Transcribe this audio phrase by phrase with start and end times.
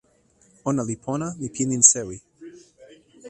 [0.69, 2.17] ona li pona li pilin sewi.